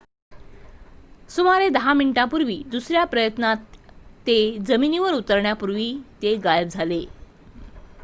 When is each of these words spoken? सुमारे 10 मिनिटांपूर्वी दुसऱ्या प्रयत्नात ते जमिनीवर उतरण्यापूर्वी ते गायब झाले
सुमारे 1.29 1.67
10 1.69 1.93
मिनिटांपूर्वी 1.93 2.57
दुसऱ्या 2.67 3.03
प्रयत्नात 3.05 3.77
ते 4.27 4.39
जमिनीवर 4.67 5.13
उतरण्यापूर्वी 5.13 5.91
ते 6.21 6.35
गायब 6.43 6.67
झाले 6.69 7.03